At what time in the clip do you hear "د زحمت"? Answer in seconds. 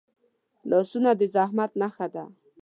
1.19-1.71